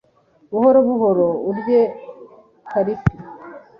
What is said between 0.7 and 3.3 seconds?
buhoro urye karipi